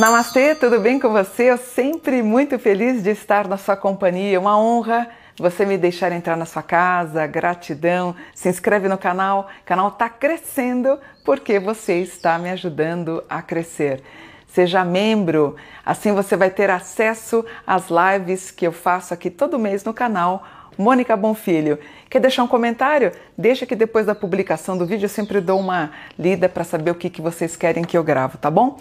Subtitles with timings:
[0.00, 1.50] Namastê, tudo bem com você?
[1.50, 4.40] Eu sempre muito feliz de estar na sua companhia.
[4.40, 7.26] Uma honra você me deixar entrar na sua casa.
[7.26, 8.16] Gratidão.
[8.34, 9.50] Se inscreve no canal.
[9.60, 14.02] O canal está crescendo porque você está me ajudando a crescer.
[14.46, 19.84] Seja membro, assim você vai ter acesso às lives que eu faço aqui todo mês
[19.84, 20.42] no canal
[20.78, 21.78] Mônica Bonfilho.
[22.08, 23.12] Quer deixar um comentário?
[23.36, 26.94] Deixa que depois da publicação do vídeo eu sempre dou uma lida para saber o
[26.94, 28.78] que, que vocês querem que eu gravo, tá bom?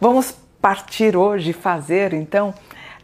[0.00, 2.54] Vamos partir hoje fazer então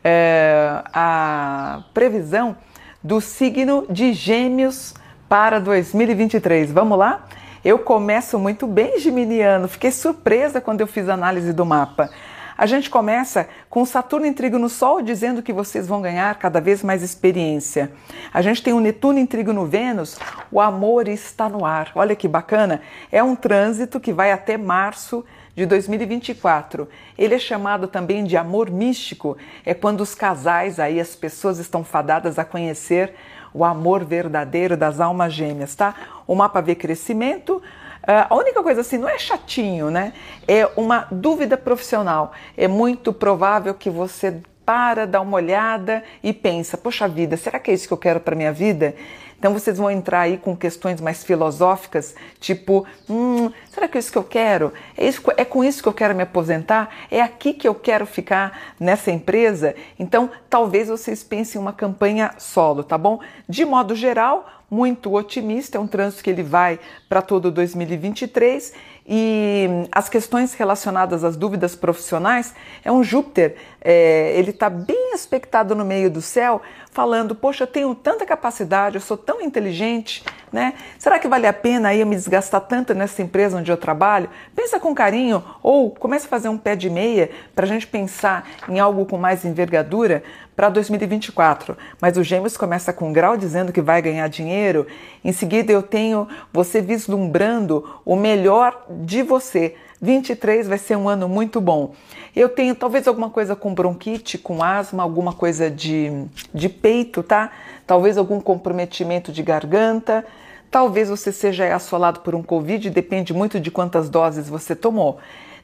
[0.03, 2.57] é, a previsão
[3.03, 4.95] do signo de Gêmeos
[5.29, 6.73] para 2023.
[6.73, 7.27] Vamos lá?
[7.65, 9.69] Eu começo muito bem, Geminiano.
[9.69, 12.11] Fiquei surpresa quando eu fiz a análise do mapa.
[12.57, 16.61] A gente começa com Saturno em trigo no Sol, dizendo que vocês vão ganhar cada
[16.61, 17.93] vez mais experiência.
[18.33, 20.19] A gente tem o Netuno em trigo no Vênus,
[20.51, 21.91] o amor está no ar.
[21.95, 22.83] Olha que bacana.
[23.11, 26.89] É um trânsito que vai até março de 2024.
[27.17, 31.85] Ele é chamado também de amor místico, é quando os casais aí, as pessoas estão
[31.85, 33.15] fadadas a conhecer
[33.55, 35.95] o amor verdadeiro das almas gêmeas, tá?
[36.27, 37.63] O mapa vê crescimento.
[38.03, 40.13] Uh, a única coisa assim, não é chatinho, né?
[40.49, 42.33] É uma dúvida profissional.
[42.57, 47.71] É muito provável que você para, dá uma olhada e pensa: poxa vida, será que
[47.71, 48.95] é isso que eu quero para minha vida?
[49.43, 54.13] Então vocês vão entrar aí com questões mais filosóficas, tipo: hum, será que é isso
[54.13, 54.73] que eu quero?
[54.97, 56.89] É, isso, é com isso que eu quero me aposentar?
[57.11, 59.75] É aqui que eu quero ficar nessa empresa?
[59.99, 63.19] Então talvez vocês pensem em uma campanha solo, tá bom?
[63.49, 66.79] De modo geral, muito otimista, é um trânsito que ele vai
[67.09, 68.73] para todo 2023
[69.07, 72.55] e as questões relacionadas às dúvidas profissionais
[72.85, 77.67] é um Júpiter, é, ele está bem aspectado no meio do céu, falando: Poxa, eu
[77.67, 80.23] tenho tanta capacidade, eu sou tão inteligente,
[80.53, 80.75] né?
[80.99, 84.29] Será que vale a pena eu me desgastar tanto nessa empresa onde eu trabalho?
[84.55, 88.47] Pensa com carinho ou comece a fazer um pé de meia para a gente pensar
[88.69, 90.23] em algo com mais envergadura
[90.55, 91.77] para 2024.
[92.01, 94.87] Mas o Gêmeos começa com um grau dizendo que vai ganhar dinheiro.
[95.25, 99.75] Em seguida, eu tenho você vislumbrando o melhor de você.
[100.01, 101.95] 23 vai ser um ano muito bom.
[102.35, 107.53] Eu tenho talvez alguma coisa com bronquite, com asma, alguma coisa de, de peito, tá?
[107.87, 110.25] Talvez algum comprometimento de garganta.
[110.73, 115.19] Talvez você seja assolado por um Covid, depende muito de quantas doses você tomou.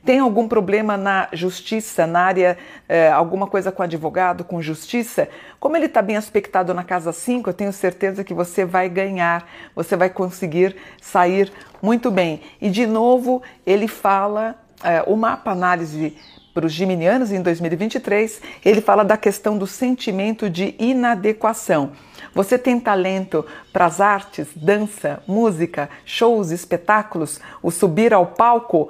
[0.04, 5.26] Tem algum problema na justiça, na área, eh, alguma coisa com advogado, com justiça?
[5.58, 9.48] Como ele está bem aspectado na casa 5, eu tenho certeza que você vai ganhar,
[9.74, 12.42] você vai conseguir sair muito bem.
[12.60, 16.18] E de novo, ele fala, eh, o mapa análise
[16.58, 21.92] para os geminianos em 2023, ele fala da questão do sentimento de inadequação.
[22.34, 28.88] Você tem talento para as artes, dança, música, shows, espetáculos, o subir ao palco?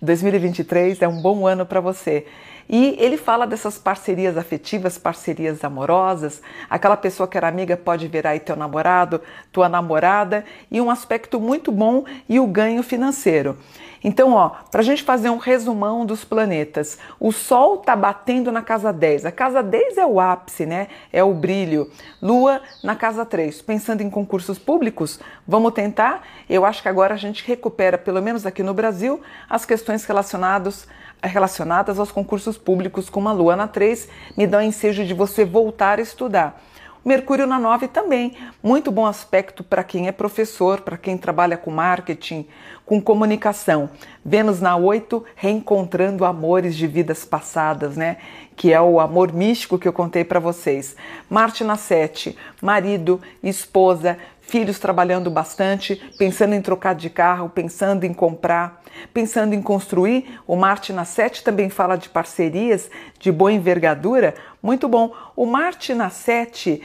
[0.00, 2.24] 2023 é um bom ano para você.
[2.68, 6.40] E ele fala dessas parcerias afetivas, parcerias amorosas.
[6.68, 11.40] Aquela pessoa que era amiga pode virar aí teu namorado, tua namorada, e um aspecto
[11.40, 13.58] muito bom e o ganho financeiro.
[14.04, 18.60] Então, ó, para a gente fazer um resumão dos planetas, o Sol está batendo na
[18.60, 19.26] casa 10.
[19.26, 20.88] A casa 10 é o ápice, né?
[21.12, 21.88] É o brilho.
[22.20, 23.62] Lua na casa 3.
[23.62, 26.26] Pensando em concursos públicos, vamos tentar?
[26.50, 30.88] Eu acho que agora a gente recupera, pelo menos aqui no Brasil, as questões relacionadas
[31.22, 35.98] relacionadas aos concursos públicos com uma lua na 3 me dão ensejo de você voltar
[35.98, 36.60] a estudar.
[37.04, 41.68] Mercúrio na 9 também, muito bom aspecto para quem é professor, para quem trabalha com
[41.68, 42.46] marketing,
[42.86, 43.90] com comunicação.
[44.24, 48.18] Vênus na 8, reencontrando amores de vidas passadas, né?
[48.54, 50.94] Que é o amor místico que eu contei para vocês.
[51.28, 54.16] Marte na 7, marido, esposa,
[54.52, 60.38] filhos trabalhando bastante, pensando em trocar de carro, pensando em comprar, pensando em construir.
[60.46, 64.34] O Marte na 7 também fala de parcerias de boa envergadura.
[64.62, 65.14] Muito bom.
[65.34, 66.82] O Marte na 7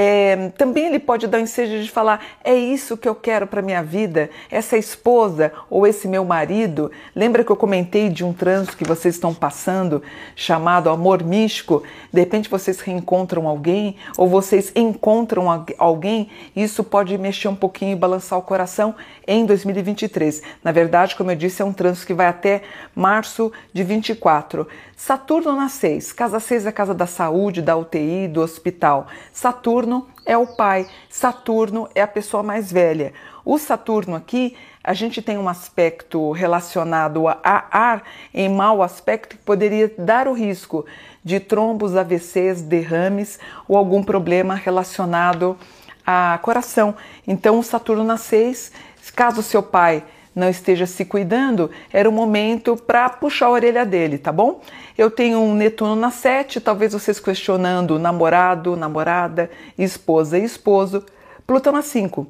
[0.00, 3.60] é, também ele pode dar o ensejo de falar: é isso que eu quero para
[3.60, 6.92] minha vida, essa esposa ou esse meu marido.
[7.16, 10.00] Lembra que eu comentei de um trânsito que vocês estão passando
[10.36, 11.82] chamado amor místico?
[12.12, 15.46] De repente vocês reencontram alguém ou vocês encontram
[15.76, 16.30] alguém.
[16.54, 18.94] Isso pode mexer um pouquinho e balançar o coração
[19.26, 20.42] em 2023.
[20.62, 22.62] Na verdade, como eu disse, é um trânsito que vai até
[22.94, 24.64] março de 24.
[24.98, 26.12] Saturno na 6.
[26.12, 29.06] Casa 6 é a casa da saúde, da UTI, do hospital.
[29.32, 33.12] Saturno é o pai, Saturno é a pessoa mais velha.
[33.44, 37.38] O Saturno aqui, a gente tem um aspecto relacionado a
[37.70, 38.02] ar
[38.34, 40.84] em mau aspecto que poderia dar o risco
[41.22, 45.56] de trombos, AVCs, derrames ou algum problema relacionado
[46.04, 46.96] a coração.
[47.24, 48.72] Então, o Saturno na 6,
[49.14, 50.02] caso seu pai
[50.34, 54.60] não esteja se cuidando, era o momento para puxar a orelha dele, tá bom?
[54.96, 61.04] Eu tenho um Netuno na 7, talvez vocês questionando namorado, namorada, esposa e esposo.
[61.46, 62.26] Plutão na 5.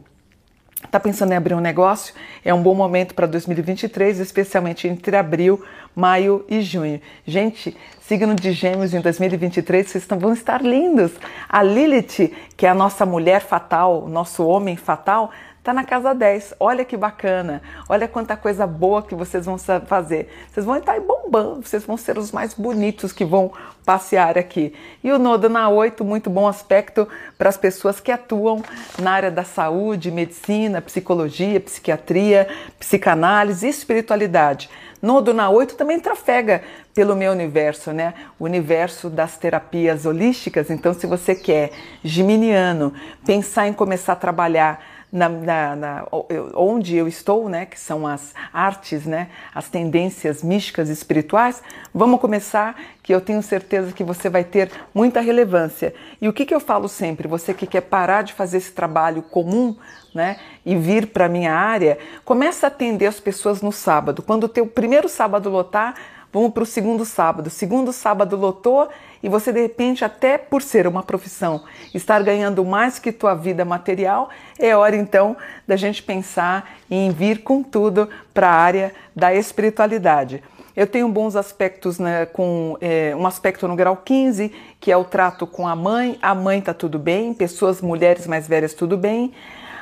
[0.84, 2.14] Está pensando em abrir um negócio?
[2.44, 5.62] É um bom momento para 2023, especialmente entre abril,
[5.94, 7.00] maio e junho.
[7.26, 11.10] Gente, signo de Gêmeos em 2023, vocês vão estar lindos.
[11.48, 15.32] A Lilith, que é a nossa mulher fatal, nosso homem fatal,
[15.68, 16.54] está na casa 10.
[16.58, 17.60] Olha que bacana.
[17.90, 20.30] Olha quanta coisa boa que vocês vão fazer.
[20.50, 23.52] Vocês vão estar bombando, vocês vão ser os mais bonitos que vão
[23.84, 24.74] passear aqui.
[25.04, 27.06] E o Nodo na 8, muito bom aspecto
[27.36, 28.62] para as pessoas que atuam
[28.98, 32.48] na área da saúde, medicina, psicologia, psiquiatria,
[32.78, 34.70] psicanálise e espiritualidade.
[35.02, 36.62] Nodo na 8 também trafega
[36.94, 38.14] pelo meu universo, né?
[38.38, 40.70] O universo das terapias holísticas.
[40.70, 41.70] Então, se você quer,
[42.02, 42.92] geminiano,
[43.24, 46.06] pensar em começar a trabalhar na, na, na,
[46.54, 51.62] onde eu estou, né, que são as artes, né, as tendências místicas espirituais,
[51.94, 55.94] vamos começar que eu tenho certeza que você vai ter muita relevância.
[56.20, 57.26] E o que, que eu falo sempre?
[57.26, 59.74] Você que quer parar de fazer esse trabalho comum,
[60.14, 64.22] né, e vir para a minha área, começa a atender as pessoas no sábado.
[64.22, 65.94] Quando o teu primeiro sábado lotar,
[66.32, 67.50] vamos para o segundo sábado.
[67.50, 68.88] Segundo sábado lotou
[69.22, 71.64] e você de repente, até por ser uma profissão,
[71.94, 74.28] estar ganhando mais que tua vida material,
[74.58, 75.36] é hora então
[75.66, 80.42] da gente pensar em vir com tudo para a área da espiritualidade.
[80.78, 85.02] Eu tenho bons aspectos né, com é, um aspecto no grau 15, que é o
[85.02, 86.16] trato com a mãe.
[86.22, 89.34] A mãe tá tudo bem, pessoas, mulheres mais velhas, tudo bem.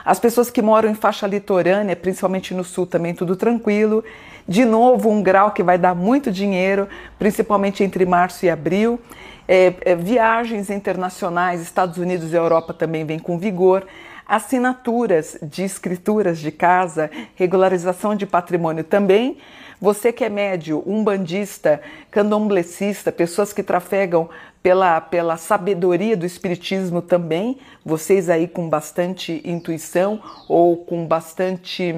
[0.06, 4.02] As pessoas que moram em faixa litorânea, principalmente no sul, também tudo tranquilo.
[4.48, 6.88] De novo, um grau que vai dar muito dinheiro,
[7.18, 9.00] principalmente entre março e abril.
[9.48, 13.84] É, é, viagens internacionais, Estados Unidos e Europa também vem com vigor.
[14.26, 19.38] Assinaturas de escrituras de casa, regularização de patrimônio também.
[19.80, 24.28] Você que é médio, umbandista, candomblecista, pessoas que trafegam
[24.62, 31.94] pela, pela sabedoria do Espiritismo também, vocês aí com bastante intuição ou com bastante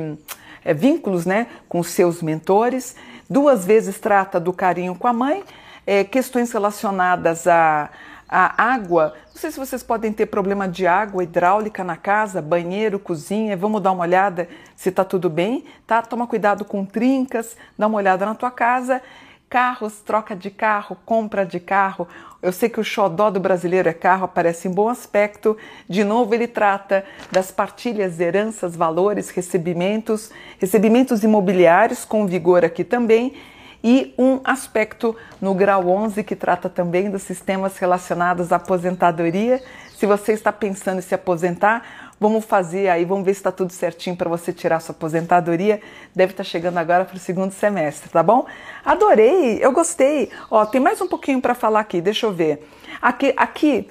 [0.65, 2.97] é, vínculos né, com seus mentores.
[3.29, 5.45] Duas vezes trata do carinho com a mãe,
[5.87, 7.91] é, questões relacionadas à,
[8.29, 9.15] à água.
[9.29, 13.57] Não sei se vocês podem ter problema de água hidráulica na casa, banheiro, cozinha.
[13.57, 16.03] Vamos dar uma olhada se está tudo bem, tá?
[16.03, 19.01] Toma cuidado com trincas, dá uma olhada na tua casa.
[19.49, 22.07] Carros, troca de carro, compra de carro.
[22.43, 25.57] Eu sei que o xodó do brasileiro é carro, aparece em bom aspecto.
[25.89, 27.03] De novo, ele trata
[27.33, 33.37] das partilhas, heranças, valores, recebimentos, recebimentos imobiliários com vigor aqui também.
[33.83, 39.63] E um aspecto no grau 11 que trata também dos sistemas relacionados à aposentadoria.
[39.99, 43.73] Se você está pensando em se aposentar, Vamos fazer aí, vamos ver se está tudo
[43.73, 45.81] certinho para você tirar sua aposentadoria.
[46.13, 48.45] Deve estar tá chegando agora para o segundo semestre, tá bom?
[48.85, 50.29] Adorei, eu gostei.
[50.51, 52.69] Ó, tem mais um pouquinho para falar aqui, deixa eu ver.
[53.01, 53.87] Aqui, aqui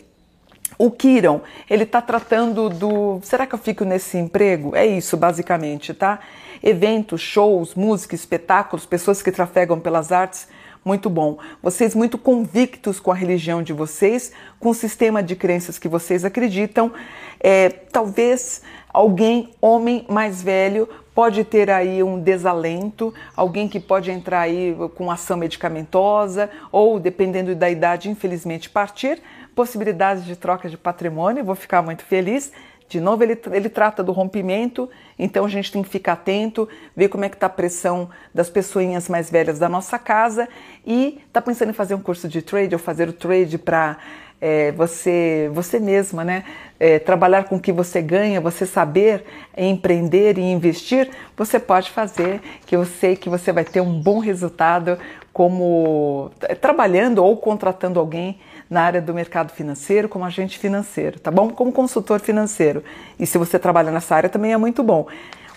[0.77, 1.39] o Kiron,
[1.69, 3.21] ele está tratando do.
[3.23, 4.75] Será que eu fico nesse emprego?
[4.75, 6.19] É isso, basicamente, tá?
[6.61, 10.49] Eventos, shows, música, espetáculos, pessoas que trafegam pelas artes
[10.87, 11.37] muito bom.
[11.61, 16.23] Vocês muito convictos com a religião de vocês, com o sistema de crenças que vocês
[16.23, 16.91] acreditam.
[17.39, 18.61] É, talvez
[18.91, 25.11] alguém, homem mais velho, pode ter aí um desalento, alguém que pode entrar aí com
[25.11, 29.21] ação medicamentosa ou, dependendo da idade, infelizmente partir.
[29.53, 32.53] Possibilidades de troca de patrimônio, vou ficar muito feliz.
[32.89, 34.89] De novo, ele, ele trata do rompimento,
[35.19, 38.49] então a gente tem que ficar atento, ver como é que está a pressão das
[38.49, 40.47] pessoinhas mais velhas da nossa casa
[40.85, 43.97] e está pensando em fazer um curso de trade ou fazer o trade para
[44.39, 46.43] é, você, você mesma, né?
[46.79, 49.25] É, trabalhar com o que você ganha, você saber
[49.57, 54.19] empreender e investir, você pode fazer, que eu sei que você vai ter um bom
[54.19, 54.97] resultado
[55.33, 58.39] como trabalhando ou contratando alguém
[58.69, 61.49] na área do mercado financeiro como agente financeiro, tá bom?
[61.49, 62.83] Como consultor financeiro.
[63.19, 65.07] E se você trabalha nessa área também é muito bom.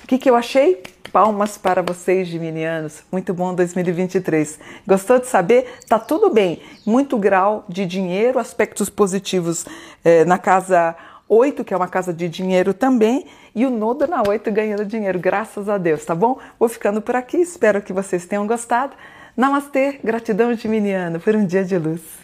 [0.02, 0.82] O que, que eu achei?
[1.12, 3.02] Palmas para vocês, geminianos.
[3.11, 4.61] Muito bom 2023.
[4.87, 5.67] Gostou de saber?
[5.88, 6.62] Tá tudo bem.
[6.87, 9.67] Muito grau de dinheiro, aspectos positivos
[10.05, 10.95] eh, na casa
[11.29, 15.19] 8, que é uma casa de dinheiro também, e o Nodo na 8 ganhando dinheiro,
[15.19, 16.38] graças a Deus, tá bom?
[16.59, 18.93] Vou ficando por aqui, espero que vocês tenham gostado.
[19.37, 22.20] Namastê, gratidão geminiano por um dia de luz.